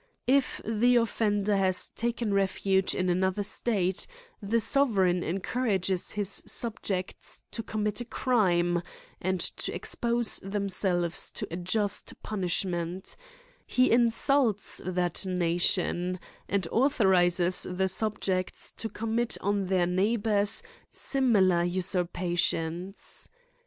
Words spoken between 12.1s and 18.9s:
punishment; he insults that nation, and authorises the subjects to